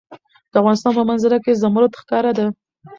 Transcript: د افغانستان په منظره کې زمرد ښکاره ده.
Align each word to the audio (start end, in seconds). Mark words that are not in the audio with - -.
د 0.51 0.53
افغانستان 0.61 0.91
په 0.97 1.03
منظره 1.09 1.37
کې 1.43 1.59
زمرد 1.61 1.91
ښکاره 2.01 2.31
ده. 2.37 2.45